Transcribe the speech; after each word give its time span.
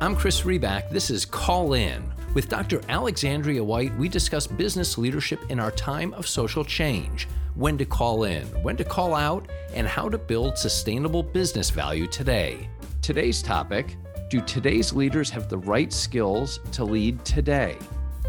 I'm 0.00 0.14
Chris 0.14 0.42
Riback. 0.42 0.90
This 0.90 1.10
is 1.10 1.24
Call 1.24 1.72
In. 1.72 2.04
With 2.32 2.48
Dr. 2.48 2.80
Alexandria 2.88 3.64
White, 3.64 3.92
we 3.98 4.08
discuss 4.08 4.46
business 4.46 4.96
leadership 4.96 5.40
in 5.50 5.58
our 5.58 5.72
time 5.72 6.14
of 6.14 6.28
social 6.28 6.64
change, 6.64 7.26
when 7.56 7.76
to 7.78 7.84
call 7.84 8.22
in, 8.22 8.46
when 8.62 8.76
to 8.76 8.84
call 8.84 9.16
out, 9.16 9.48
and 9.74 9.88
how 9.88 10.08
to 10.08 10.16
build 10.16 10.56
sustainable 10.56 11.24
business 11.24 11.70
value 11.70 12.06
today. 12.06 12.68
Today's 13.02 13.42
topic 13.42 13.96
Do 14.30 14.40
today's 14.42 14.92
leaders 14.92 15.30
have 15.30 15.48
the 15.48 15.58
right 15.58 15.92
skills 15.92 16.60
to 16.70 16.84
lead 16.84 17.24
today? 17.24 17.76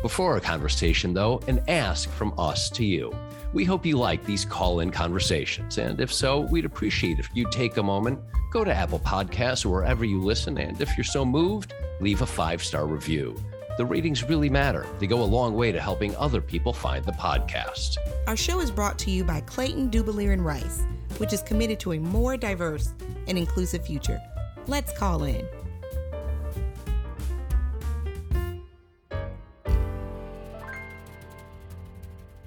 Before 0.02 0.34
our 0.34 0.40
conversation, 0.40 1.14
though, 1.14 1.40
an 1.48 1.62
ask 1.68 2.10
from 2.10 2.34
us 2.40 2.72
to 2.72 2.84
you. 2.84 3.14
We 3.54 3.66
hope 3.66 3.86
you 3.86 3.98
like 3.98 4.26
these 4.26 4.46
call 4.46 4.80
in 4.80 4.92
conversations, 4.92 5.78
and 5.78 6.00
if 6.00 6.14
so, 6.14 6.42
we'd 6.42 6.66
appreciate 6.66 7.20
if 7.20 7.30
you 7.34 7.50
take 7.50 7.78
a 7.78 7.84
moment 7.84 8.20
Go 8.52 8.64
to 8.64 8.74
Apple 8.74 9.00
Podcasts 9.00 9.64
or 9.64 9.70
wherever 9.70 10.04
you 10.04 10.20
listen, 10.20 10.58
and 10.58 10.82
if 10.82 10.98
you're 10.98 11.04
so 11.04 11.24
moved, 11.24 11.74
leave 12.00 12.24
a 12.24 12.26
five 12.26 12.64
star 12.64 12.88
review. 12.88 13.40
The 13.78 13.86
ratings 13.86 14.24
really 14.24 14.50
matter. 14.50 14.88
They 14.98 15.06
go 15.06 15.22
a 15.22 15.24
long 15.24 15.54
way 15.54 15.72
to 15.72 15.80
helping 15.80 16.16
other 16.16 16.42
people 16.42 16.74
find 16.74 17.06
the 17.06 17.12
podcast. 17.12 17.98
Our 18.28 18.36
show 18.36 18.60
is 18.60 18.72
brought 18.72 18.98
to 19.00 19.12
you 19.12 19.24
by 19.24 19.42
Clayton 19.42 19.92
Dubilier 19.92 20.34
and 20.34 20.44
Rice, 20.44 20.84
which 21.18 21.32
is 21.32 21.44
committed 21.44 21.80
to 21.82 21.94
a 21.94 22.00
more 22.00 22.38
diverse 22.38 22.94
and 23.28 23.38
inclusive 23.38 23.86
future. 23.86 24.20
Let's 24.66 24.92
call 24.98 25.24
in. 25.24 25.48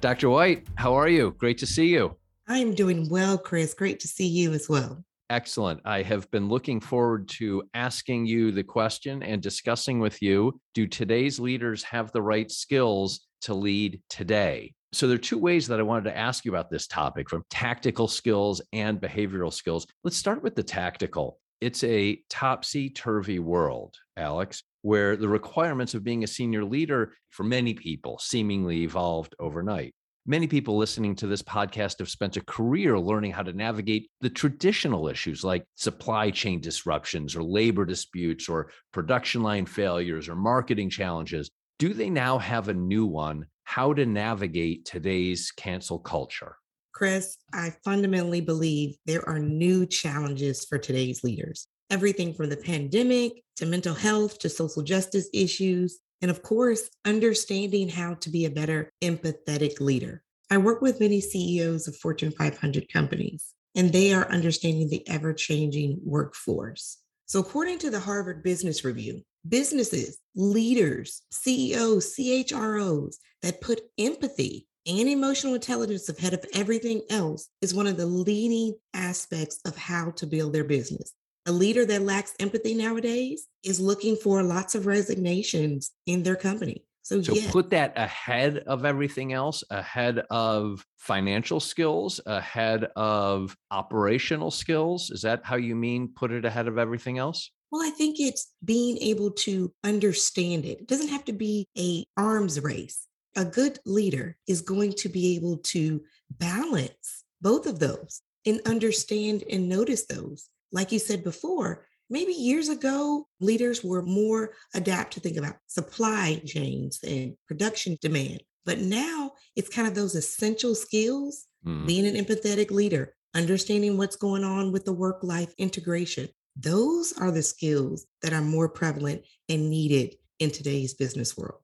Dr. 0.02 0.30
White, 0.30 0.66
how 0.74 0.94
are 0.94 1.08
you? 1.08 1.30
Great 1.38 1.58
to 1.58 1.66
see 1.66 1.86
you. 1.86 2.16
I'm 2.48 2.74
doing 2.74 3.08
well, 3.08 3.38
Chris. 3.38 3.72
Great 3.72 4.00
to 4.00 4.08
see 4.08 4.26
you 4.26 4.52
as 4.52 4.68
well. 4.68 5.04
Excellent. 5.30 5.80
I 5.84 6.02
have 6.02 6.28
been 6.32 6.48
looking 6.48 6.80
forward 6.80 7.28
to 7.38 7.62
asking 7.72 8.26
you 8.26 8.50
the 8.50 8.64
question 8.64 9.22
and 9.22 9.40
discussing 9.40 10.00
with 10.00 10.20
you 10.20 10.60
do 10.74 10.88
today's 10.88 11.38
leaders 11.38 11.84
have 11.84 12.10
the 12.10 12.20
right 12.20 12.50
skills 12.50 13.28
to 13.42 13.54
lead 13.54 14.02
today? 14.10 14.74
So, 14.92 15.06
there 15.06 15.14
are 15.14 15.18
two 15.18 15.38
ways 15.38 15.68
that 15.68 15.78
I 15.78 15.84
wanted 15.84 16.10
to 16.10 16.18
ask 16.18 16.44
you 16.44 16.50
about 16.50 16.68
this 16.68 16.88
topic 16.88 17.30
from 17.30 17.44
tactical 17.48 18.08
skills 18.08 18.60
and 18.72 19.00
behavioral 19.00 19.52
skills. 19.52 19.86
Let's 20.02 20.16
start 20.16 20.42
with 20.42 20.56
the 20.56 20.64
tactical. 20.64 21.38
It's 21.62 21.84
a 21.84 22.20
topsy 22.28 22.90
turvy 22.90 23.38
world, 23.38 23.94
Alex, 24.16 24.64
where 24.80 25.16
the 25.16 25.28
requirements 25.28 25.94
of 25.94 26.02
being 26.02 26.24
a 26.24 26.26
senior 26.26 26.64
leader 26.64 27.12
for 27.30 27.44
many 27.44 27.72
people 27.72 28.18
seemingly 28.18 28.82
evolved 28.82 29.36
overnight. 29.38 29.94
Many 30.26 30.48
people 30.48 30.76
listening 30.76 31.14
to 31.14 31.28
this 31.28 31.40
podcast 31.40 32.00
have 32.00 32.08
spent 32.08 32.36
a 32.36 32.44
career 32.46 32.98
learning 32.98 33.30
how 33.30 33.44
to 33.44 33.52
navigate 33.52 34.10
the 34.20 34.28
traditional 34.28 35.06
issues 35.06 35.44
like 35.44 35.64
supply 35.76 36.32
chain 36.32 36.60
disruptions 36.60 37.36
or 37.36 37.44
labor 37.44 37.84
disputes 37.84 38.48
or 38.48 38.72
production 38.92 39.44
line 39.44 39.64
failures 39.64 40.28
or 40.28 40.34
marketing 40.34 40.90
challenges. 40.90 41.48
Do 41.78 41.94
they 41.94 42.10
now 42.10 42.38
have 42.38 42.66
a 42.66 42.74
new 42.74 43.06
one? 43.06 43.46
How 43.62 43.92
to 43.92 44.04
navigate 44.04 44.84
today's 44.84 45.52
cancel 45.52 46.00
culture? 46.00 46.56
Chris, 46.92 47.36
I 47.52 47.74
fundamentally 47.84 48.40
believe 48.40 48.96
there 49.06 49.26
are 49.28 49.38
new 49.38 49.86
challenges 49.86 50.64
for 50.64 50.78
today's 50.78 51.24
leaders. 51.24 51.66
Everything 51.90 52.32
from 52.34 52.48
the 52.48 52.56
pandemic 52.56 53.42
to 53.56 53.66
mental 53.66 53.94
health 53.94 54.38
to 54.40 54.48
social 54.48 54.82
justice 54.82 55.28
issues 55.32 55.98
and 56.22 56.30
of 56.30 56.42
course, 56.42 56.88
understanding 57.04 57.88
how 57.88 58.14
to 58.14 58.30
be 58.30 58.44
a 58.44 58.50
better 58.50 58.92
empathetic 59.02 59.80
leader. 59.80 60.22
I 60.50 60.58
work 60.58 60.80
with 60.80 61.00
many 61.00 61.20
CEOs 61.20 61.88
of 61.88 61.96
Fortune 61.96 62.30
500 62.30 62.90
companies, 62.92 63.52
and 63.74 63.92
they 63.92 64.14
are 64.14 64.30
understanding 64.30 64.88
the 64.88 65.06
ever 65.08 65.34
changing 65.34 65.98
workforce. 66.04 66.98
So, 67.26 67.40
according 67.40 67.78
to 67.80 67.90
the 67.90 67.98
Harvard 67.98 68.44
Business 68.44 68.84
Review, 68.84 69.22
businesses, 69.48 70.18
leaders, 70.36 71.22
CEOs, 71.32 72.14
CHROs 72.16 73.16
that 73.42 73.60
put 73.60 73.80
empathy 73.98 74.68
and 74.86 75.08
emotional 75.08 75.54
intelligence 75.54 76.08
ahead 76.08 76.34
of 76.34 76.44
everything 76.54 77.02
else 77.10 77.48
is 77.60 77.74
one 77.74 77.86
of 77.86 77.96
the 77.96 78.06
leading 78.06 78.74
aspects 78.94 79.60
of 79.64 79.76
how 79.76 80.10
to 80.12 80.26
build 80.26 80.52
their 80.52 80.64
business. 80.64 81.12
A 81.46 81.52
leader 81.52 81.84
that 81.86 82.02
lacks 82.02 82.34
empathy 82.40 82.74
nowadays 82.74 83.46
is 83.64 83.80
looking 83.80 84.16
for 84.16 84.42
lots 84.42 84.74
of 84.74 84.86
resignations 84.86 85.92
in 86.06 86.22
their 86.22 86.36
company. 86.36 86.84
So, 87.02 87.20
so 87.20 87.34
yeah. 87.34 87.50
put 87.50 87.70
that 87.70 87.92
ahead 87.96 88.58
of 88.58 88.84
everything 88.84 89.32
else, 89.32 89.64
ahead 89.70 90.22
of 90.30 90.86
financial 90.98 91.58
skills, 91.58 92.20
ahead 92.26 92.84
of 92.94 93.56
operational 93.72 94.52
skills. 94.52 95.10
Is 95.10 95.22
that 95.22 95.40
how 95.44 95.56
you 95.56 95.74
mean 95.74 96.12
put 96.14 96.30
it 96.30 96.44
ahead 96.44 96.68
of 96.68 96.78
everything 96.78 97.18
else? 97.18 97.50
Well, 97.72 97.82
I 97.82 97.90
think 97.90 98.20
it's 98.20 98.52
being 98.64 98.98
able 98.98 99.30
to 99.30 99.72
understand 99.82 100.64
it. 100.64 100.80
It 100.80 100.86
doesn't 100.86 101.08
have 101.08 101.24
to 101.24 101.32
be 101.32 101.66
a 101.76 102.04
arms 102.16 102.60
race. 102.60 103.08
A 103.36 103.44
good 103.44 103.78
leader 103.86 104.36
is 104.46 104.60
going 104.60 104.92
to 104.98 105.08
be 105.08 105.36
able 105.36 105.58
to 105.58 106.02
balance 106.30 107.24
both 107.40 107.66
of 107.66 107.78
those 107.78 108.22
and 108.46 108.60
understand 108.66 109.44
and 109.50 109.68
notice 109.68 110.06
those 110.06 110.48
like 110.72 110.90
you 110.90 110.98
said 110.98 111.22
before, 111.22 111.86
maybe 112.10 112.32
years 112.32 112.68
ago, 112.68 113.28
leaders 113.40 113.84
were 113.84 114.02
more 114.02 114.52
adapt 114.74 115.12
to 115.14 115.20
think 115.20 115.36
about 115.36 115.56
supply 115.66 116.40
chains 116.46 116.98
and 117.06 117.36
production 117.46 117.96
demand. 118.00 118.42
But 118.64 118.78
now 118.78 119.32
it's 119.54 119.68
kind 119.68 119.86
of 119.86 119.94
those 119.94 120.14
essential 120.14 120.74
skills 120.74 121.46
mm. 121.66 121.86
being 121.86 122.06
an 122.06 122.14
empathetic 122.14 122.70
leader, 122.70 123.14
understanding 123.34 123.98
what's 123.98 124.16
going 124.16 124.44
on 124.44 124.72
with 124.72 124.84
the 124.84 124.92
work 124.92 125.22
life 125.22 125.52
integration. 125.58 126.28
Those 126.56 127.12
are 127.18 127.30
the 127.30 127.42
skills 127.42 128.06
that 128.22 128.32
are 128.32 128.42
more 128.42 128.68
prevalent 128.68 129.22
and 129.48 129.68
needed 129.68 130.16
in 130.38 130.50
today's 130.50 130.94
business 130.94 131.36
world. 131.36 131.61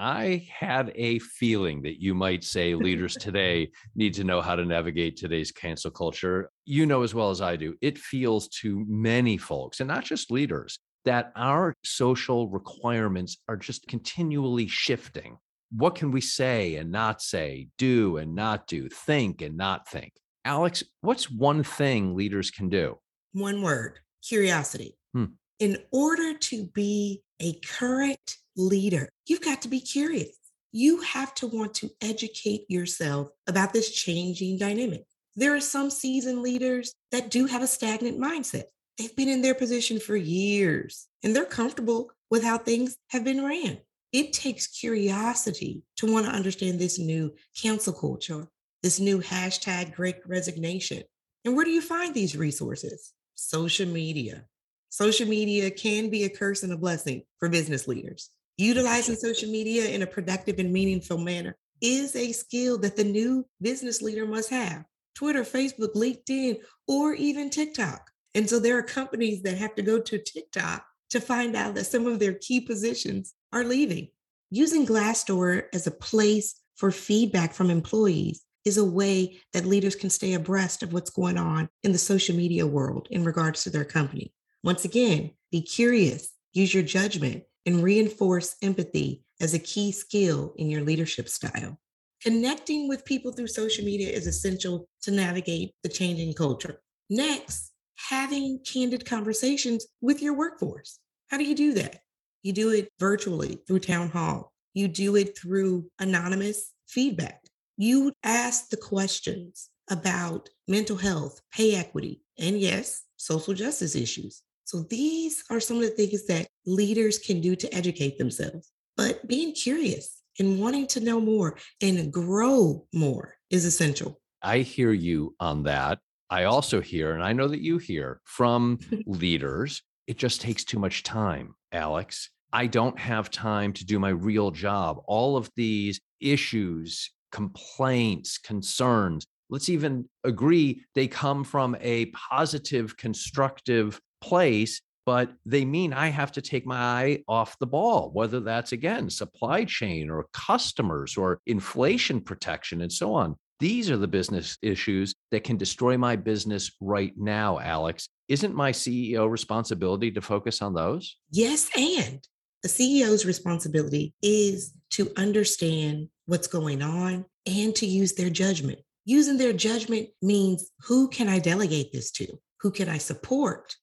I 0.00 0.48
had 0.50 0.92
a 0.94 1.18
feeling 1.18 1.82
that 1.82 2.00
you 2.00 2.14
might 2.14 2.42
say 2.42 2.74
leaders 2.74 3.16
today 3.16 3.70
need 3.94 4.14
to 4.14 4.24
know 4.24 4.40
how 4.40 4.56
to 4.56 4.64
navigate 4.64 5.18
today's 5.18 5.52
cancel 5.52 5.90
culture. 5.90 6.50
You 6.64 6.86
know 6.86 7.02
as 7.02 7.14
well 7.14 7.28
as 7.28 7.42
I 7.42 7.56
do, 7.56 7.74
it 7.82 7.98
feels 7.98 8.48
to 8.60 8.82
many 8.88 9.36
folks, 9.36 9.80
and 9.80 9.88
not 9.88 10.04
just 10.04 10.30
leaders, 10.30 10.78
that 11.04 11.32
our 11.36 11.74
social 11.84 12.48
requirements 12.48 13.36
are 13.46 13.58
just 13.58 13.86
continually 13.88 14.66
shifting. 14.68 15.36
What 15.70 15.96
can 15.96 16.12
we 16.12 16.22
say 16.22 16.76
and 16.76 16.90
not 16.90 17.20
say, 17.20 17.68
do 17.76 18.16
and 18.16 18.34
not 18.34 18.66
do, 18.66 18.88
think 18.88 19.42
and 19.42 19.58
not 19.58 19.86
think? 19.86 20.14
Alex, 20.46 20.82
what's 21.02 21.30
one 21.30 21.62
thing 21.62 22.16
leaders 22.16 22.50
can 22.50 22.70
do? 22.70 22.98
One 23.34 23.60
word 23.60 23.98
curiosity. 24.26 24.96
Hmm. 25.12 25.26
In 25.60 25.76
order 25.90 26.32
to 26.32 26.64
be 26.64 27.22
a 27.38 27.52
current 27.60 28.38
leader, 28.56 29.10
you've 29.26 29.42
got 29.42 29.60
to 29.60 29.68
be 29.68 29.78
curious. 29.78 30.34
You 30.72 31.02
have 31.02 31.34
to 31.34 31.46
want 31.46 31.74
to 31.74 31.90
educate 32.00 32.64
yourself 32.70 33.28
about 33.46 33.74
this 33.74 33.90
changing 33.90 34.56
dynamic. 34.56 35.04
There 35.36 35.54
are 35.54 35.60
some 35.60 35.90
seasoned 35.90 36.40
leaders 36.40 36.94
that 37.12 37.30
do 37.30 37.44
have 37.44 37.60
a 37.60 37.66
stagnant 37.66 38.18
mindset. 38.18 38.64
They've 38.96 39.14
been 39.14 39.28
in 39.28 39.42
their 39.42 39.54
position 39.54 40.00
for 40.00 40.16
years 40.16 41.06
and 41.22 41.36
they're 41.36 41.44
comfortable 41.44 42.10
with 42.30 42.42
how 42.42 42.56
things 42.56 42.96
have 43.08 43.24
been 43.24 43.44
ran. 43.44 43.80
It 44.14 44.32
takes 44.32 44.66
curiosity 44.66 45.82
to 45.96 46.10
want 46.10 46.24
to 46.24 46.32
understand 46.32 46.78
this 46.78 46.98
new 46.98 47.34
cancel 47.54 47.92
culture, 47.92 48.48
this 48.82 48.98
new 48.98 49.20
hashtag 49.20 49.94
great 49.94 50.26
resignation. 50.26 51.02
And 51.44 51.54
where 51.54 51.66
do 51.66 51.70
you 51.70 51.82
find 51.82 52.14
these 52.14 52.34
resources? 52.34 53.12
Social 53.34 53.86
media. 53.86 54.46
Social 54.90 55.28
media 55.28 55.70
can 55.70 56.10
be 56.10 56.24
a 56.24 56.28
curse 56.28 56.64
and 56.64 56.72
a 56.72 56.76
blessing 56.76 57.22
for 57.38 57.48
business 57.48 57.86
leaders. 57.86 58.30
Utilizing 58.58 59.14
social 59.14 59.48
media 59.48 59.88
in 59.88 60.02
a 60.02 60.06
productive 60.06 60.58
and 60.58 60.72
meaningful 60.72 61.16
manner 61.16 61.56
is 61.80 62.16
a 62.16 62.32
skill 62.32 62.76
that 62.78 62.96
the 62.96 63.04
new 63.04 63.46
business 63.62 64.02
leader 64.02 64.26
must 64.26 64.50
have. 64.50 64.84
Twitter, 65.14 65.44
Facebook, 65.44 65.94
LinkedIn, 65.94 66.58
or 66.88 67.14
even 67.14 67.50
TikTok. 67.50 68.10
And 68.34 68.50
so 68.50 68.58
there 68.58 68.76
are 68.78 68.82
companies 68.82 69.42
that 69.42 69.58
have 69.58 69.76
to 69.76 69.82
go 69.82 70.00
to 70.00 70.18
TikTok 70.18 70.84
to 71.10 71.20
find 71.20 71.54
out 71.54 71.76
that 71.76 71.86
some 71.86 72.06
of 72.08 72.18
their 72.18 72.34
key 72.34 72.60
positions 72.60 73.32
are 73.52 73.64
leaving. 73.64 74.08
Using 74.50 74.86
Glassdoor 74.86 75.66
as 75.72 75.86
a 75.86 75.92
place 75.92 76.60
for 76.76 76.90
feedback 76.90 77.54
from 77.54 77.70
employees 77.70 78.42
is 78.64 78.76
a 78.76 78.84
way 78.84 79.38
that 79.52 79.66
leaders 79.66 79.94
can 79.94 80.10
stay 80.10 80.34
abreast 80.34 80.82
of 80.82 80.92
what's 80.92 81.10
going 81.10 81.38
on 81.38 81.68
in 81.84 81.92
the 81.92 81.98
social 81.98 82.34
media 82.34 82.66
world 82.66 83.06
in 83.10 83.22
regards 83.22 83.62
to 83.62 83.70
their 83.70 83.84
company. 83.84 84.32
Once 84.62 84.84
again, 84.84 85.30
be 85.50 85.62
curious, 85.62 86.32
use 86.52 86.74
your 86.74 86.82
judgment, 86.82 87.42
and 87.64 87.82
reinforce 87.82 88.56
empathy 88.62 89.22
as 89.40 89.54
a 89.54 89.58
key 89.58 89.90
skill 89.90 90.52
in 90.56 90.68
your 90.68 90.82
leadership 90.82 91.28
style. 91.28 91.78
Connecting 92.22 92.86
with 92.86 93.04
people 93.06 93.32
through 93.32 93.46
social 93.46 93.84
media 93.84 94.10
is 94.10 94.26
essential 94.26 94.86
to 95.02 95.10
navigate 95.10 95.72
the 95.82 95.88
changing 95.88 96.34
culture. 96.34 96.82
Next, 97.08 97.72
having 97.96 98.60
candid 98.70 99.06
conversations 99.06 99.86
with 100.02 100.20
your 100.20 100.34
workforce. 100.34 100.98
How 101.28 101.38
do 101.38 101.44
you 101.44 101.54
do 101.54 101.72
that? 101.74 102.00
You 102.42 102.52
do 102.52 102.70
it 102.70 102.90
virtually 102.98 103.60
through 103.66 103.80
town 103.80 104.10
hall. 104.10 104.52
You 104.74 104.88
do 104.88 105.16
it 105.16 105.38
through 105.38 105.90
anonymous 105.98 106.72
feedback. 106.86 107.40
You 107.78 108.12
ask 108.22 108.68
the 108.68 108.76
questions 108.76 109.70
about 109.90 110.50
mental 110.68 110.96
health, 110.96 111.40
pay 111.52 111.74
equity, 111.74 112.22
and 112.38 112.58
yes, 112.58 113.04
social 113.16 113.54
justice 113.54 113.94
issues. 113.94 114.42
So 114.70 114.82
these 114.82 115.42
are 115.50 115.58
some 115.58 115.78
of 115.78 115.82
the 115.82 115.90
things 115.90 116.26
that 116.26 116.46
leaders 116.64 117.18
can 117.18 117.40
do 117.40 117.56
to 117.56 117.74
educate 117.74 118.18
themselves. 118.18 118.70
But 118.96 119.26
being 119.26 119.52
curious 119.52 120.22
and 120.38 120.60
wanting 120.60 120.86
to 120.88 121.00
know 121.00 121.18
more 121.18 121.58
and 121.82 122.12
grow 122.12 122.86
more 122.94 123.34
is 123.50 123.64
essential. 123.64 124.20
I 124.42 124.58
hear 124.58 124.92
you 124.92 125.34
on 125.40 125.64
that. 125.64 125.98
I 126.30 126.44
also 126.44 126.80
hear, 126.80 127.14
and 127.14 127.24
I 127.24 127.32
know 127.32 127.48
that 127.48 127.60
you 127.60 127.78
hear 127.78 128.20
from 128.22 128.78
leaders, 129.06 129.82
it 130.06 130.18
just 130.18 130.40
takes 130.40 130.62
too 130.62 130.78
much 130.78 131.02
time, 131.02 131.56
Alex. 131.72 132.30
I 132.52 132.68
don't 132.68 132.96
have 132.96 133.28
time 133.28 133.72
to 133.72 133.84
do 133.84 133.98
my 133.98 134.10
real 134.10 134.52
job. 134.52 135.02
All 135.08 135.36
of 135.36 135.50
these 135.56 136.00
issues, 136.20 137.10
complaints, 137.32 138.38
concerns, 138.38 139.26
let's 139.48 139.68
even 139.68 140.08
agree 140.22 140.84
they 140.94 141.08
come 141.08 141.42
from 141.42 141.76
a 141.80 142.06
positive, 142.06 142.96
constructive 142.96 144.00
place, 144.20 144.80
but 145.06 145.32
they 145.46 145.64
mean 145.64 145.92
I 145.92 146.08
have 146.08 146.32
to 146.32 146.42
take 146.42 146.66
my 146.66 146.76
eye 146.76 147.22
off 147.26 147.58
the 147.58 147.66
ball, 147.66 148.10
whether 148.12 148.40
that's 148.40 148.72
again 148.72 149.10
supply 149.10 149.64
chain 149.64 150.10
or 150.10 150.26
customers 150.32 151.16
or 151.16 151.40
inflation 151.46 152.20
protection 152.20 152.82
and 152.82 152.92
so 152.92 153.14
on. 153.14 153.36
These 153.60 153.90
are 153.90 153.98
the 153.98 154.08
business 154.08 154.56
issues 154.62 155.14
that 155.32 155.44
can 155.44 155.58
destroy 155.58 155.98
my 155.98 156.16
business 156.16 156.70
right 156.80 157.12
now, 157.16 157.58
Alex. 157.58 158.08
Isn't 158.28 158.54
my 158.54 158.72
CEO 158.72 159.30
responsibility 159.30 160.10
to 160.12 160.20
focus 160.22 160.62
on 160.62 160.72
those? 160.72 161.16
Yes, 161.30 161.68
and 161.76 162.26
the 162.62 162.68
CEO's 162.68 163.26
responsibility 163.26 164.14
is 164.22 164.72
to 164.90 165.10
understand 165.16 166.08
what's 166.26 166.46
going 166.46 166.82
on 166.82 167.26
and 167.46 167.74
to 167.74 167.86
use 167.86 168.14
their 168.14 168.30
judgment. 168.30 168.78
Using 169.04 169.38
their 169.38 169.52
judgment 169.52 170.08
means 170.22 170.70
who 170.80 171.08
can 171.08 171.28
I 171.28 171.38
delegate 171.38 171.92
this 171.92 172.10
to? 172.12 172.38
Who 172.60 172.70
can 172.70 172.88
I 172.88 172.98
support? 172.98 173.76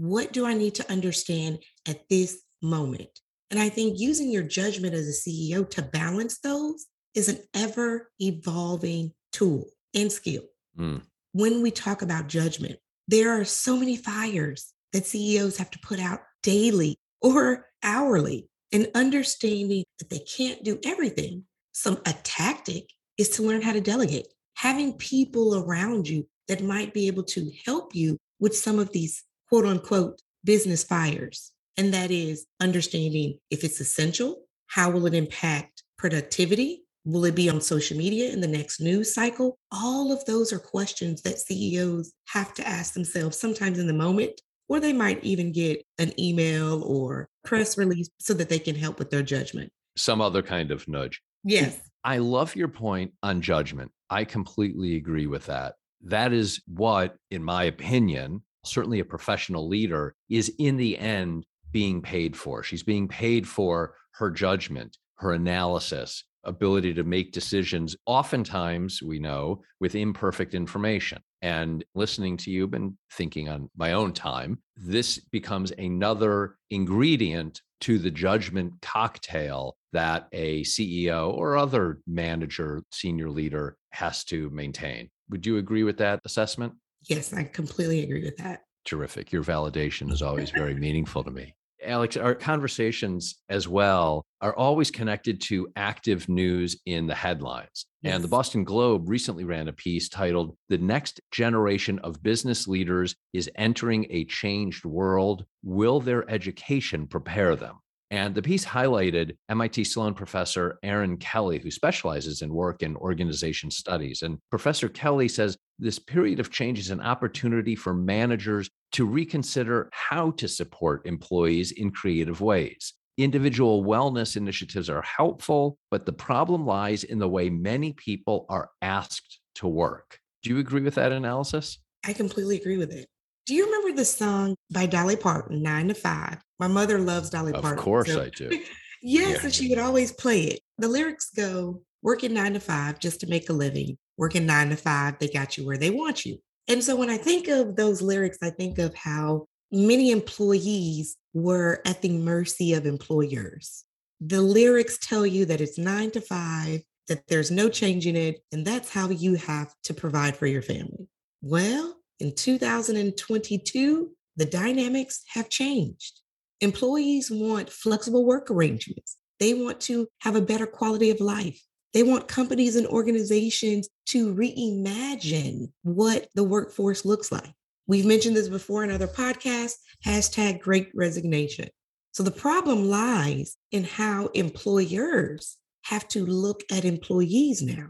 What 0.00 0.32
do 0.32 0.46
I 0.46 0.54
need 0.54 0.76
to 0.76 0.90
understand 0.90 1.58
at 1.86 2.08
this 2.08 2.42
moment? 2.62 3.20
And 3.50 3.60
I 3.60 3.68
think 3.68 4.00
using 4.00 4.30
your 4.30 4.42
judgment 4.42 4.94
as 4.94 5.06
a 5.06 5.28
CEO 5.28 5.68
to 5.72 5.82
balance 5.82 6.38
those 6.38 6.86
is 7.14 7.28
an 7.28 7.38
ever 7.52 8.10
evolving 8.18 9.12
tool 9.30 9.66
and 9.94 10.10
skill. 10.10 10.44
Mm. 10.78 11.02
When 11.32 11.60
we 11.60 11.70
talk 11.70 12.00
about 12.00 12.28
judgment, 12.28 12.78
there 13.08 13.38
are 13.38 13.44
so 13.44 13.76
many 13.76 13.94
fires 13.94 14.72
that 14.94 15.04
CEOs 15.04 15.58
have 15.58 15.70
to 15.72 15.78
put 15.80 16.00
out 16.00 16.20
daily 16.42 16.96
or 17.20 17.66
hourly 17.82 18.48
and 18.72 18.90
understanding 18.94 19.84
that 19.98 20.08
they 20.08 20.20
can't 20.20 20.64
do 20.64 20.78
everything. 20.82 21.44
Some 21.72 21.98
a 22.06 22.14
tactic 22.22 22.84
is 23.18 23.28
to 23.30 23.42
learn 23.42 23.60
how 23.60 23.74
to 23.74 23.82
delegate, 23.82 24.28
having 24.54 24.94
people 24.94 25.62
around 25.62 26.08
you 26.08 26.26
that 26.48 26.62
might 26.62 26.94
be 26.94 27.06
able 27.06 27.24
to 27.24 27.52
help 27.66 27.94
you 27.94 28.16
with 28.38 28.56
some 28.56 28.78
of 28.78 28.92
these 28.92 29.24
quote 29.50 29.66
unquote 29.66 30.22
business 30.44 30.84
fires. 30.84 31.52
And 31.76 31.92
that 31.92 32.10
is 32.10 32.46
understanding 32.60 33.38
if 33.50 33.64
it's 33.64 33.80
essential, 33.80 34.44
how 34.68 34.90
will 34.90 35.06
it 35.06 35.14
impact 35.14 35.82
productivity? 35.98 36.84
Will 37.04 37.24
it 37.24 37.34
be 37.34 37.50
on 37.50 37.60
social 37.60 37.96
media 37.96 38.30
in 38.32 38.40
the 38.40 38.46
next 38.46 38.80
news 38.80 39.12
cycle? 39.12 39.58
All 39.72 40.12
of 40.12 40.24
those 40.24 40.52
are 40.52 40.58
questions 40.58 41.22
that 41.22 41.38
CEOs 41.38 42.12
have 42.28 42.54
to 42.54 42.66
ask 42.66 42.94
themselves 42.94 43.38
sometimes 43.38 43.78
in 43.78 43.86
the 43.86 43.92
moment, 43.92 44.40
or 44.68 44.78
they 44.78 44.92
might 44.92 45.22
even 45.24 45.50
get 45.50 45.82
an 45.98 46.18
email 46.20 46.82
or 46.84 47.28
press 47.44 47.76
release 47.76 48.08
so 48.18 48.34
that 48.34 48.48
they 48.48 48.58
can 48.58 48.76
help 48.76 48.98
with 48.98 49.10
their 49.10 49.22
judgment. 49.22 49.72
Some 49.96 50.20
other 50.20 50.42
kind 50.42 50.70
of 50.70 50.86
nudge. 50.86 51.20
Yes. 51.42 51.80
I 52.04 52.18
love 52.18 52.54
your 52.54 52.68
point 52.68 53.12
on 53.22 53.40
judgment. 53.40 53.90
I 54.10 54.24
completely 54.24 54.96
agree 54.96 55.26
with 55.26 55.46
that. 55.46 55.74
That 56.02 56.32
is 56.32 56.62
what, 56.66 57.16
in 57.30 57.42
my 57.42 57.64
opinion, 57.64 58.42
certainly 58.64 59.00
a 59.00 59.04
professional 59.04 59.68
leader 59.68 60.14
is 60.28 60.52
in 60.58 60.76
the 60.76 60.98
end 60.98 61.46
being 61.72 62.02
paid 62.02 62.36
for. 62.36 62.62
She's 62.62 62.82
being 62.82 63.08
paid 63.08 63.46
for 63.46 63.94
her 64.12 64.30
judgment, 64.30 64.96
her 65.16 65.32
analysis, 65.32 66.24
ability 66.44 66.94
to 66.94 67.04
make 67.04 67.32
decisions, 67.32 67.96
oftentimes, 68.06 69.02
we 69.02 69.18
know, 69.18 69.62
with 69.78 69.94
imperfect 69.94 70.54
information. 70.54 71.20
And 71.42 71.84
listening 71.94 72.36
to 72.38 72.50
you 72.50 72.68
and 72.72 72.94
thinking 73.12 73.48
on 73.48 73.70
my 73.76 73.92
own 73.92 74.12
time, 74.12 74.58
this 74.76 75.18
becomes 75.18 75.70
another 75.72 76.56
ingredient 76.70 77.60
to 77.82 77.98
the 77.98 78.10
judgment 78.10 78.74
cocktail 78.82 79.76
that 79.92 80.28
a 80.32 80.62
CEO 80.62 81.32
or 81.32 81.56
other 81.56 82.00
manager, 82.06 82.82
senior 82.92 83.30
leader 83.30 83.76
has 83.90 84.24
to 84.24 84.50
maintain. 84.50 85.08
Would 85.30 85.46
you 85.46 85.56
agree 85.56 85.82
with 85.82 85.98
that 85.98 86.20
assessment? 86.24 86.74
Yes, 87.08 87.32
I 87.32 87.44
completely 87.44 88.02
agree 88.02 88.24
with 88.24 88.36
that. 88.38 88.62
Terrific. 88.84 89.32
Your 89.32 89.44
validation 89.44 90.10
is 90.12 90.22
always 90.22 90.50
very 90.50 90.74
meaningful 90.86 91.24
to 91.24 91.30
me. 91.30 91.54
Alex, 91.82 92.16
our 92.16 92.34
conversations 92.34 93.36
as 93.48 93.66
well 93.66 94.22
are 94.42 94.54
always 94.54 94.90
connected 94.90 95.40
to 95.40 95.68
active 95.76 96.28
news 96.28 96.78
in 96.84 97.06
the 97.06 97.14
headlines. 97.14 97.86
Yes. 98.02 98.14
And 98.14 98.24
the 98.24 98.28
Boston 98.28 98.64
Globe 98.64 99.08
recently 99.08 99.44
ran 99.44 99.68
a 99.68 99.72
piece 99.72 100.08
titled 100.08 100.56
The 100.68 100.78
Next 100.78 101.20
Generation 101.30 101.98
of 102.00 102.22
Business 102.22 102.68
Leaders 102.68 103.14
is 103.32 103.50
Entering 103.56 104.06
a 104.10 104.24
Changed 104.26 104.84
World. 104.84 105.44
Will 105.62 106.00
their 106.00 106.30
education 106.30 107.06
prepare 107.06 107.56
them? 107.56 107.78
And 108.10 108.34
the 108.34 108.42
piece 108.42 108.64
highlighted 108.64 109.36
MIT 109.48 109.84
Sloan 109.84 110.14
professor 110.14 110.78
Erin 110.82 111.16
Kelly, 111.16 111.60
who 111.60 111.70
specializes 111.70 112.42
in 112.42 112.52
work 112.52 112.82
and 112.82 112.96
organization 112.96 113.70
studies. 113.70 114.22
And 114.22 114.38
Professor 114.50 114.88
Kelly 114.88 115.28
says 115.28 115.56
this 115.78 116.00
period 116.00 116.40
of 116.40 116.50
change 116.50 116.80
is 116.80 116.90
an 116.90 117.00
opportunity 117.00 117.76
for 117.76 117.94
managers 117.94 118.68
to 118.92 119.06
reconsider 119.06 119.88
how 119.92 120.32
to 120.32 120.48
support 120.48 121.06
employees 121.06 121.70
in 121.72 121.92
creative 121.92 122.40
ways. 122.40 122.94
Individual 123.16 123.84
wellness 123.84 124.36
initiatives 124.36 124.90
are 124.90 125.02
helpful, 125.02 125.78
but 125.90 126.04
the 126.04 126.12
problem 126.12 126.66
lies 126.66 127.04
in 127.04 127.18
the 127.18 127.28
way 127.28 127.48
many 127.48 127.92
people 127.92 128.44
are 128.48 128.70
asked 128.82 129.38
to 129.56 129.68
work. 129.68 130.18
Do 130.42 130.50
you 130.50 130.58
agree 130.58 130.80
with 130.80 130.96
that 130.96 131.12
analysis? 131.12 131.78
I 132.04 132.12
completely 132.12 132.56
agree 132.56 132.78
with 132.78 132.92
it. 132.92 133.08
Do 133.50 133.56
you 133.56 133.66
remember 133.66 133.96
the 133.96 134.04
song 134.04 134.54
by 134.72 134.86
Dolly 134.86 135.16
Parton, 135.16 135.60
Nine 135.60 135.88
to 135.88 135.94
Five? 135.94 136.38
My 136.60 136.68
mother 136.68 137.00
loves 137.00 137.30
Dolly 137.30 137.52
of 137.52 137.60
Parton. 137.60 137.80
Of 137.80 137.84
course 137.84 138.12
so. 138.12 138.22
I 138.22 138.28
do. 138.28 138.48
yes, 139.02 139.38
yeah. 139.38 139.38
and 139.42 139.52
she 139.52 139.68
would 139.68 139.80
always 139.80 140.12
play 140.12 140.42
it. 140.42 140.60
The 140.78 140.86
lyrics 140.86 141.30
go, 141.34 141.82
working 142.00 142.32
nine 142.32 142.52
to 142.52 142.60
five 142.60 143.00
just 143.00 143.18
to 143.22 143.26
make 143.26 143.50
a 143.50 143.52
living, 143.52 143.98
working 144.16 144.46
nine 144.46 144.70
to 144.70 144.76
five, 144.76 145.18
they 145.18 145.26
got 145.26 145.58
you 145.58 145.66
where 145.66 145.76
they 145.76 145.90
want 145.90 146.24
you. 146.24 146.38
And 146.68 146.84
so 146.84 146.94
when 146.94 147.10
I 147.10 147.16
think 147.16 147.48
of 147.48 147.74
those 147.74 148.00
lyrics, 148.00 148.38
I 148.40 148.50
think 148.50 148.78
of 148.78 148.94
how 148.94 149.46
many 149.72 150.12
employees 150.12 151.16
were 151.34 151.82
at 151.84 152.02
the 152.02 152.16
mercy 152.18 152.74
of 152.74 152.86
employers. 152.86 153.84
The 154.20 154.42
lyrics 154.42 154.96
tell 154.96 155.26
you 155.26 155.44
that 155.46 155.60
it's 155.60 155.76
nine 155.76 156.12
to 156.12 156.20
five, 156.20 156.82
that 157.08 157.26
there's 157.26 157.50
no 157.50 157.68
changing 157.68 158.14
it, 158.14 158.44
and 158.52 158.64
that's 158.64 158.92
how 158.92 159.08
you 159.08 159.34
have 159.34 159.74
to 159.82 159.92
provide 159.92 160.36
for 160.36 160.46
your 160.46 160.62
family. 160.62 161.08
Well, 161.42 161.96
in 162.20 162.34
2022, 162.34 164.10
the 164.36 164.44
dynamics 164.44 165.22
have 165.34 165.48
changed. 165.48 166.20
Employees 166.60 167.30
want 167.30 167.70
flexible 167.70 168.24
work 168.24 168.50
arrangements. 168.50 169.16
They 169.38 169.54
want 169.54 169.80
to 169.82 170.06
have 170.20 170.36
a 170.36 170.42
better 170.42 170.66
quality 170.66 171.10
of 171.10 171.20
life. 171.20 171.60
They 171.94 172.02
want 172.02 172.28
companies 172.28 172.76
and 172.76 172.86
organizations 172.86 173.88
to 174.06 174.34
reimagine 174.34 175.72
what 175.82 176.28
the 176.34 176.44
workforce 176.44 177.04
looks 177.04 177.32
like. 177.32 177.52
We've 177.86 178.06
mentioned 178.06 178.36
this 178.36 178.48
before 178.48 178.84
in 178.84 178.90
other 178.90 179.08
podcasts, 179.08 179.74
hashtag 180.06 180.60
great 180.60 180.90
resignation. 180.94 181.68
So 182.12 182.22
the 182.22 182.30
problem 182.30 182.88
lies 182.88 183.56
in 183.72 183.84
how 183.84 184.26
employers 184.34 185.56
have 185.84 186.06
to 186.08 186.24
look 186.24 186.62
at 186.70 186.84
employees 186.84 187.62
now. 187.62 187.88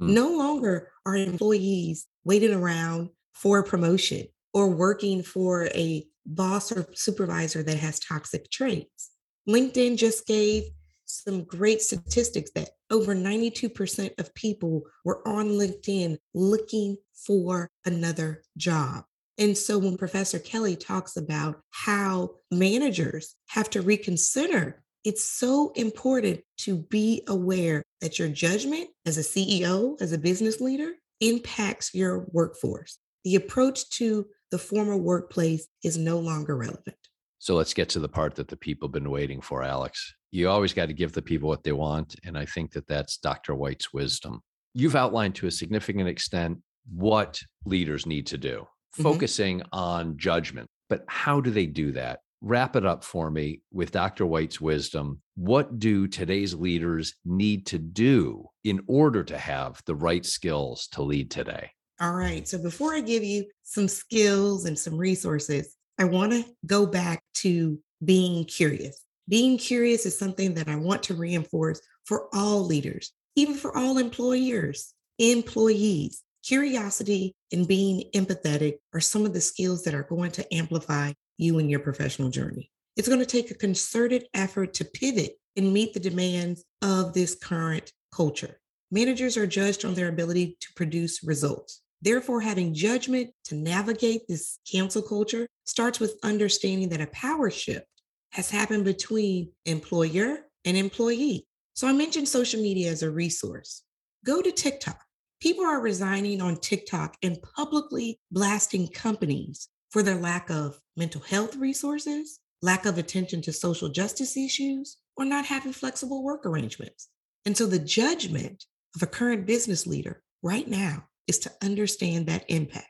Mm. 0.00 0.14
No 0.14 0.30
longer 0.30 0.90
are 1.04 1.16
employees 1.16 2.06
waiting 2.24 2.54
around 2.54 3.10
for 3.32 3.62
promotion 3.62 4.26
or 4.54 4.68
working 4.68 5.22
for 5.22 5.66
a 5.68 6.04
boss 6.26 6.70
or 6.70 6.86
supervisor 6.94 7.62
that 7.62 7.78
has 7.78 7.98
toxic 7.98 8.50
traits. 8.50 9.10
LinkedIn 9.48 9.96
just 9.96 10.26
gave 10.26 10.64
some 11.06 11.44
great 11.44 11.82
statistics 11.82 12.50
that 12.54 12.70
over 12.90 13.14
92% 13.14 14.18
of 14.18 14.34
people 14.34 14.82
were 15.04 15.26
on 15.26 15.48
LinkedIn 15.48 16.16
looking 16.34 16.96
for 17.14 17.68
another 17.84 18.42
job. 18.56 19.04
And 19.38 19.56
so 19.56 19.78
when 19.78 19.96
Professor 19.96 20.38
Kelly 20.38 20.76
talks 20.76 21.16
about 21.16 21.60
how 21.70 22.36
managers 22.50 23.34
have 23.48 23.68
to 23.70 23.82
reconsider, 23.82 24.82
it's 25.04 25.24
so 25.24 25.72
important 25.74 26.40
to 26.58 26.76
be 26.76 27.24
aware 27.26 27.82
that 28.00 28.18
your 28.18 28.28
judgment 28.28 28.90
as 29.04 29.18
a 29.18 29.22
CEO, 29.22 30.00
as 30.00 30.12
a 30.12 30.18
business 30.18 30.60
leader, 30.60 30.92
impacts 31.20 31.94
your 31.94 32.26
workforce. 32.30 32.98
The 33.24 33.36
approach 33.36 33.88
to 33.90 34.26
the 34.50 34.58
former 34.58 34.96
workplace 34.96 35.68
is 35.82 35.96
no 35.96 36.18
longer 36.18 36.56
relevant. 36.56 36.96
So 37.38 37.56
let's 37.56 37.74
get 37.74 37.88
to 37.90 38.00
the 38.00 38.08
part 38.08 38.36
that 38.36 38.48
the 38.48 38.56
people 38.56 38.86
have 38.88 38.92
been 38.92 39.10
waiting 39.10 39.40
for, 39.40 39.62
Alex. 39.62 40.14
You 40.30 40.48
always 40.48 40.72
got 40.72 40.86
to 40.86 40.92
give 40.92 41.12
the 41.12 41.22
people 41.22 41.48
what 41.48 41.64
they 41.64 41.72
want. 41.72 42.14
And 42.24 42.38
I 42.38 42.44
think 42.44 42.72
that 42.72 42.86
that's 42.86 43.16
Dr. 43.16 43.54
White's 43.54 43.92
wisdom. 43.92 44.40
You've 44.74 44.96
outlined 44.96 45.34
to 45.36 45.46
a 45.46 45.50
significant 45.50 46.08
extent 46.08 46.58
what 46.88 47.40
leaders 47.64 48.06
need 48.06 48.26
to 48.28 48.38
do, 48.38 48.60
mm-hmm. 48.60 49.02
focusing 49.02 49.62
on 49.72 50.16
judgment. 50.16 50.68
But 50.88 51.04
how 51.08 51.40
do 51.40 51.50
they 51.50 51.66
do 51.66 51.92
that? 51.92 52.20
Wrap 52.42 52.76
it 52.76 52.84
up 52.86 53.04
for 53.04 53.30
me 53.30 53.62
with 53.72 53.92
Dr. 53.92 54.26
White's 54.26 54.60
wisdom. 54.60 55.20
What 55.36 55.78
do 55.78 56.08
today's 56.08 56.54
leaders 56.54 57.14
need 57.24 57.66
to 57.66 57.78
do 57.78 58.46
in 58.64 58.82
order 58.86 59.24
to 59.24 59.38
have 59.38 59.80
the 59.86 59.94
right 59.94 60.24
skills 60.24 60.88
to 60.92 61.02
lead 61.02 61.30
today? 61.30 61.70
All 62.02 62.14
right. 62.14 62.48
So 62.48 62.58
before 62.58 62.96
I 62.96 63.00
give 63.00 63.22
you 63.22 63.44
some 63.62 63.86
skills 63.86 64.64
and 64.64 64.76
some 64.76 64.96
resources, 64.96 65.76
I 66.00 66.04
want 66.04 66.32
to 66.32 66.44
go 66.66 66.84
back 66.84 67.22
to 67.34 67.78
being 68.04 68.44
curious. 68.44 69.04
Being 69.28 69.56
curious 69.56 70.04
is 70.04 70.18
something 70.18 70.54
that 70.54 70.66
I 70.66 70.74
want 70.74 71.04
to 71.04 71.14
reinforce 71.14 71.80
for 72.04 72.26
all 72.34 72.64
leaders, 72.64 73.12
even 73.36 73.54
for 73.54 73.76
all 73.76 73.98
employers, 73.98 74.94
employees. 75.20 76.24
Curiosity 76.44 77.36
and 77.52 77.68
being 77.68 78.10
empathetic 78.16 78.78
are 78.92 79.00
some 79.00 79.24
of 79.24 79.32
the 79.32 79.40
skills 79.40 79.84
that 79.84 79.94
are 79.94 80.02
going 80.02 80.32
to 80.32 80.52
amplify 80.52 81.12
you 81.38 81.60
in 81.60 81.68
your 81.68 81.78
professional 81.78 82.30
journey. 82.30 82.68
It's 82.96 83.06
going 83.06 83.20
to 83.20 83.26
take 83.26 83.52
a 83.52 83.54
concerted 83.54 84.26
effort 84.34 84.74
to 84.74 84.84
pivot 84.84 85.36
and 85.56 85.72
meet 85.72 85.94
the 85.94 86.00
demands 86.00 86.64
of 86.82 87.14
this 87.14 87.36
current 87.36 87.92
culture. 88.12 88.58
Managers 88.90 89.36
are 89.36 89.46
judged 89.46 89.84
on 89.84 89.94
their 89.94 90.08
ability 90.08 90.56
to 90.58 90.66
produce 90.74 91.22
results. 91.22 91.81
Therefore, 92.02 92.40
having 92.40 92.74
judgment 92.74 93.30
to 93.44 93.54
navigate 93.54 94.22
this 94.28 94.58
cancel 94.70 95.02
culture 95.02 95.46
starts 95.64 96.00
with 96.00 96.18
understanding 96.24 96.88
that 96.88 97.00
a 97.00 97.06
power 97.06 97.48
shift 97.48 97.86
has 98.32 98.50
happened 98.50 98.84
between 98.84 99.52
employer 99.66 100.40
and 100.64 100.76
employee. 100.76 101.46
So 101.74 101.86
I 101.86 101.92
mentioned 101.92 102.28
social 102.28 102.60
media 102.60 102.90
as 102.90 103.02
a 103.02 103.10
resource. 103.10 103.84
Go 104.26 104.42
to 104.42 104.50
TikTok. 104.50 105.00
People 105.40 105.64
are 105.64 105.80
resigning 105.80 106.40
on 106.40 106.56
TikTok 106.56 107.16
and 107.22 107.40
publicly 107.56 108.18
blasting 108.30 108.88
companies 108.88 109.68
for 109.90 110.02
their 110.02 110.16
lack 110.16 110.50
of 110.50 110.80
mental 110.96 111.20
health 111.20 111.56
resources, 111.56 112.40
lack 112.62 112.84
of 112.84 112.98
attention 112.98 113.42
to 113.42 113.52
social 113.52 113.88
justice 113.88 114.36
issues, 114.36 114.96
or 115.16 115.24
not 115.24 115.46
having 115.46 115.72
flexible 115.72 116.22
work 116.22 116.46
arrangements. 116.46 117.08
And 117.44 117.56
so 117.56 117.66
the 117.66 117.78
judgment 117.78 118.64
of 118.96 119.02
a 119.02 119.06
current 119.06 119.46
business 119.46 119.86
leader 119.86 120.22
right 120.42 120.66
now 120.66 121.04
is 121.26 121.38
to 121.40 121.52
understand 121.62 122.26
that 122.26 122.44
impact. 122.48 122.86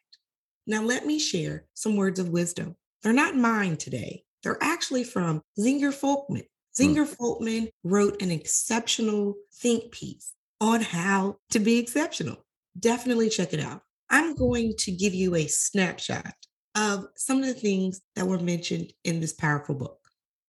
Now, 0.67 0.83
let 0.83 1.07
me 1.07 1.19
share 1.19 1.67
some 1.75 1.97
words 1.97 2.19
of 2.19 2.29
wisdom. 2.29 2.77
They're 3.03 3.13
not 3.13 3.37
mine 3.37 3.77
today, 3.77 4.25
they're 4.43 4.63
actually 4.63 5.05
from 5.05 5.43
Zenger 5.59 5.93
Folkman. 5.93 6.45
Zenger 6.79 7.07
hmm. 7.07 7.23
Folkman 7.23 7.69
wrote 7.85 8.21
an 8.23 8.31
exceptional 8.31 9.35
think 9.55 9.93
piece 9.93 10.33
on 10.61 10.81
how 10.81 11.37
to 11.51 11.59
be 11.59 11.79
exceptional. 11.79 12.45
Definitely 12.79 13.29
check 13.29 13.53
it 13.53 13.61
out. 13.61 13.83
I'm 14.09 14.35
going 14.35 14.75
to 14.79 14.93
give 14.93 15.15
you 15.15 15.35
a 15.35 15.47
snapshot 15.47 16.35
of 16.75 17.07
some 17.17 17.41
of 17.41 17.47
the 17.47 17.55
things 17.55 18.01
that 18.17 18.27
were 18.27 18.39
mentioned 18.39 18.93
in 19.05 19.21
this 19.21 19.33
powerful 19.33 19.75
book. 19.75 19.99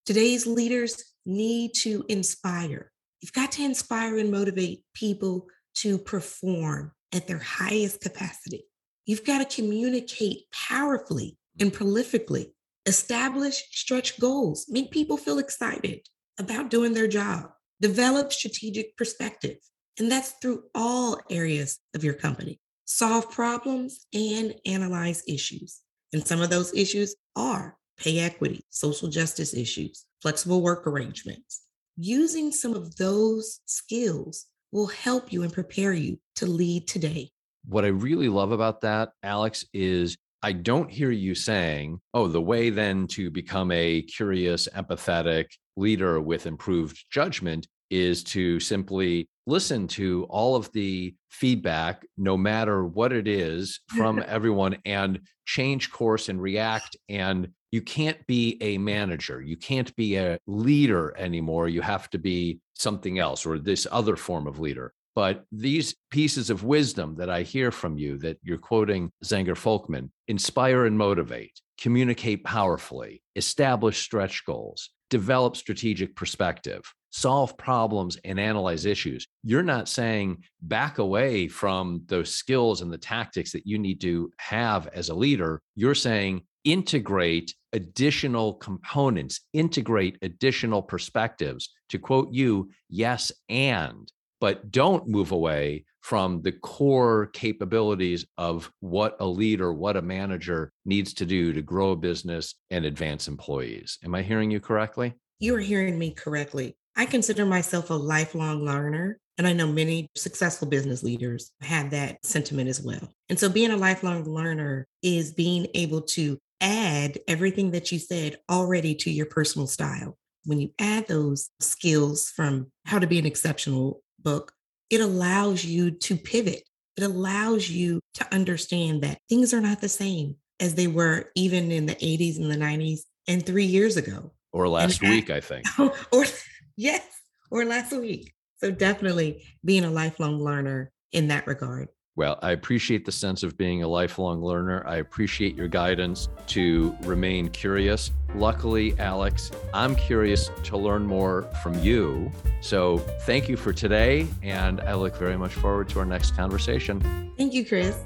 Today's 0.06 0.46
leaders 0.46 1.02
need 1.26 1.72
to 1.76 2.06
inspire. 2.10 2.92
You've 3.22 3.34
got 3.34 3.54
to 3.54 3.64
inspire 3.64 4.18
and 4.18 4.32
motivate 4.32 4.84
people 4.94 5.48
to 5.76 5.98
perform 5.98 6.92
at 7.14 7.28
their 7.28 7.40
highest 7.40 8.02
capacity. 8.02 8.66
You've 9.06 9.26
got 9.26 9.48
to 9.48 9.56
communicate 9.56 10.46
powerfully 10.52 11.38
and 11.60 11.72
prolifically, 11.74 12.52
establish 12.86 13.64
stretch 13.72 14.20
goals, 14.20 14.66
make 14.70 14.92
people 14.92 15.18
feel 15.18 15.40
excited 15.40 16.02
about 16.40 16.70
doing 16.70 16.94
their 16.94 17.08
job, 17.08 17.50
develop 17.82 18.34
strategic 18.34 18.98
perspective. 18.98 19.58
And 20.00 20.12
that's 20.12 20.32
through 20.42 20.64
all 20.74 21.20
areas 21.30 21.80
of 21.94 22.04
your 22.04 22.16
company. 22.16 22.60
Solve 22.86 23.30
problems 23.30 24.06
and 24.14 24.56
analyze 24.66 25.24
issues. 25.28 25.82
And 26.12 26.26
some 26.26 26.42
of 26.42 26.50
those 26.50 26.74
issues 26.74 27.16
are 27.36 27.78
pay 27.98 28.20
equity, 28.20 28.66
social 28.70 29.10
justice 29.10 29.54
issues, 29.54 30.06
flexible 30.22 30.62
work 30.62 30.88
arrangements. 30.88 31.62
Using 31.96 32.52
some 32.52 32.74
of 32.74 32.96
those 32.96 33.60
skills 33.66 34.48
will 34.74 34.88
help 34.88 35.32
you 35.32 35.44
and 35.44 35.54
prepare 35.54 35.94
you 35.94 36.20
to 36.36 36.48
lead 36.48 36.88
today. 36.88 37.30
What 37.66 37.86
I 37.86 37.90
really 37.90 38.28
love 38.28 38.52
about 38.52 38.82
that, 38.82 39.12
Alex, 39.22 39.64
is 39.72 40.18
I 40.42 40.52
don't 40.52 40.92
hear 40.92 41.12
you 41.12 41.36
saying, 41.36 42.02
oh, 42.14 42.28
the 42.28 42.42
way 42.42 42.70
then 42.72 43.08
to 43.08 43.30
become 43.30 43.72
a 43.72 44.02
curious, 44.02 44.68
empathetic 44.76 45.46
leader 45.78 46.20
with 46.20 46.48
improved 46.48 47.06
judgment 47.10 47.68
is 47.94 48.24
to 48.24 48.60
simply 48.60 49.28
listen 49.46 49.88
to 49.88 50.26
all 50.30 50.56
of 50.56 50.72
the 50.72 51.14
feedback, 51.30 52.06
no 52.18 52.36
matter 52.36 52.86
what 52.86 53.12
it 53.12 53.28
is, 53.28 53.82
from 53.96 54.24
everyone 54.28 54.78
and 54.86 55.20
change 55.46 55.92
course 55.92 56.30
and 56.30 56.42
react 56.42 56.96
and 57.10 57.50
you 57.72 57.82
can't 57.82 58.26
be 58.28 58.58
a 58.62 58.78
manager. 58.78 59.42
You 59.42 59.58
can't 59.58 59.96
be 59.96 60.16
a 60.16 60.38
leader 60.46 61.12
anymore. 61.18 61.68
You 61.68 61.82
have 61.82 62.08
to 62.12 62.20
be 62.20 62.60
something 62.76 63.18
else 63.18 63.48
or 63.48 63.58
this 63.58 63.88
other 63.92 64.16
form 64.16 64.46
of 64.46 64.60
leader. 64.60 64.94
But 65.16 65.46
these 65.52 65.96
pieces 66.12 66.52
of 66.52 66.64
wisdom 66.64 67.16
that 67.16 67.32
i 67.32 67.42
hear 67.42 67.72
from 67.72 67.98
you 67.98 68.20
that 68.20 68.38
you're 68.44 68.60
quoting 68.60 69.12
zenger 69.24 69.56
folkman 69.56 70.12
inspire 70.28 70.86
and 70.86 70.98
motivate. 70.98 71.60
Communicate 71.82 72.44
powerfully. 72.44 73.24
Establish 73.36 74.04
stretch 74.04 74.46
goals. 74.46 74.92
Develop 75.10 75.58
strategic 75.58 76.16
perspective 76.16 76.84
solve 77.14 77.56
problems 77.58 78.18
and 78.26 78.40
analyze 78.40 78.86
issues. 78.86 79.28
You're 79.44 79.64
not 79.64 79.88
saying 79.88 80.44
back 80.64 80.98
away 80.98 81.48
from 81.48 82.02
those 82.08 82.34
skills 82.34 82.82
and 82.82 82.92
the 82.92 82.98
tactics 82.98 83.52
that 83.52 83.68
you 83.68 83.78
need 83.78 84.02
to 84.02 84.32
have 84.40 84.88
as 84.88 85.10
a 85.10 85.16
leader. 85.16 85.62
You're 85.76 85.96
saying 85.96 86.42
integrate 86.64 87.54
additional 87.72 88.56
components, 88.56 89.42
integrate 89.54 90.18
additional 90.24 90.82
perspectives. 90.82 91.70
To 91.90 92.00
quote 92.00 92.34
you, 92.34 92.72
yes, 92.90 93.32
and, 93.48 94.12
but 94.42 94.72
don't 94.72 95.08
move 95.08 95.32
away 95.32 95.86
from 96.02 96.42
the 96.42 96.52
core 96.52 97.28
capabilities 97.28 98.26
of 98.38 98.72
what 98.80 99.16
a 99.20 99.26
leader, 99.26 99.72
what 99.72 99.98
a 99.98 100.02
manager 100.02 100.72
needs 100.84 101.14
to 101.14 101.26
do 101.26 101.54
to 101.54 101.62
grow 101.62 101.92
a 101.92 101.96
business 101.96 102.56
and 102.72 102.86
advance 102.86 103.28
employees. 103.28 104.00
Am 104.04 104.16
I 104.16 104.24
hearing 104.24 104.50
you 104.50 104.60
correctly? 104.60 105.14
You 105.40 105.56
are 105.56 105.60
hearing 105.60 106.00
me 106.00 106.12
correctly. 106.12 106.76
I 106.96 107.06
consider 107.06 107.46
myself 107.46 107.90
a 107.90 107.96
lifelong 107.96 108.64
learner. 108.64 109.20
And 109.38 109.48
I 109.48 109.54
know 109.54 109.68
many 109.68 110.10
successful 110.16 110.68
business 110.68 111.02
leaders 111.02 111.52
have 111.62 111.90
that 111.90 112.24
sentiment 112.24 112.70
as 112.70 112.82
well. 112.82 113.10
And 113.30 113.40
so 113.40 113.50
being 113.50 113.72
a 113.72 113.78
lifelong 113.78 114.26
learner 114.26 114.86
is 115.02 115.34
being 115.34 115.68
able 115.74 116.02
to 116.02 116.38
add 116.62 117.20
everything 117.28 117.72
that 117.72 117.92
you 117.92 117.98
said 117.98 118.38
already 118.50 118.94
to 118.96 119.10
your 119.10 119.26
personal 119.26 119.68
style. 119.68 120.18
When 120.46 120.60
you 120.60 120.72
add 120.78 121.08
those 121.08 121.50
skills 121.60 122.30
from 122.30 122.68
how 122.86 123.00
to 123.00 123.08
be 123.08 123.18
an 123.18 123.26
exceptional 123.26 124.04
book, 124.20 124.54
it 124.90 125.02
allows 125.02 125.66
you 125.66 125.92
to 125.92 126.16
pivot. 126.16 126.64
It 126.96 127.04
allows 127.04 127.70
you 127.70 128.02
to 128.16 128.34
understand 128.34 129.02
that 129.02 129.18
things 129.30 129.52
are 129.52 129.62
not 129.62 129.82
the 129.82 129.90
same 129.90 130.36
as 130.60 130.76
they 130.76 130.88
were 130.88 131.32
even 131.36 131.72
in 131.72 131.88
the 131.88 131.96
80s 131.96 132.38
and 132.38 132.52
the 132.52 132.56
90s 132.56 133.00
and 133.28 133.44
three 133.44 133.66
years 133.66 133.98
ago. 133.98 134.32
Or 134.52 134.68
last 134.70 135.02
week, 135.02 135.32
I 135.32 135.40
think. 135.40 135.66
or 136.12 136.26
Yes, 136.76 137.06
or 137.52 137.66
last 137.66 137.92
week. 137.92 138.34
So 138.58 138.72
definitely 138.72 139.44
being 139.64 139.84
a 139.84 139.92
lifelong 139.92 140.40
learner 140.40 140.92
in 141.12 141.28
that 141.28 141.48
regard. 141.48 141.90
Well, 142.16 142.38
I 142.44 142.52
appreciate 142.52 143.06
the 143.06 143.12
sense 143.12 143.42
of 143.42 143.58
being 143.58 143.82
a 143.82 143.88
lifelong 143.88 144.44
learner. 144.44 144.84
I 144.86 144.98
appreciate 144.98 145.56
your 145.56 145.68
guidance 145.68 146.30
to 146.48 146.96
remain 147.02 147.50
curious. 147.50 148.12
Luckily, 148.36 148.98
Alex, 149.00 149.50
I'm 149.74 149.96
curious 149.96 150.52
to 150.66 150.78
learn 150.78 151.08
more 151.08 151.44
from 151.64 151.78
you. 151.80 152.32
So 152.62 153.00
thank 153.22 153.50
you 153.50 153.58
for 153.58 153.74
today. 153.74 154.28
And 154.44 154.80
I 154.82 154.94
look 154.94 155.18
very 155.18 155.38
much 155.38 155.54
forward 155.54 155.90
to 155.90 156.00
our 156.00 156.06
next 156.06 156.36
conversation. 156.36 157.02
Thank 157.36 157.54
you, 157.54 157.66
Chris. 157.66 157.98